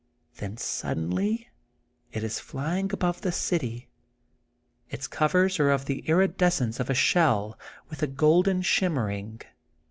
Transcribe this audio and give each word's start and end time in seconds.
Then 0.37 0.57
suddenly 0.57 1.47
it 2.11 2.23
is 2.23 2.39
flying 2.39 2.91
above 2.91 3.21
the 3.21 3.31
city. 3.31 3.87
Its 4.89 5.05
covers 5.05 5.59
are 5.59 5.69
of 5.69 5.85
the 5.85 5.99
iridescence 6.09 6.79
of 6.79 6.89
a 6.89 6.95
shell, 6.95 7.55
with 7.87 8.01
a 8.01 8.07
golden 8.07 8.63
shimmering. 8.63 9.41